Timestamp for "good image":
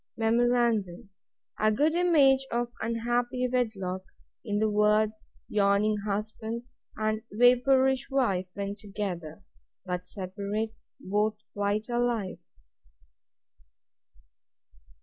1.71-2.47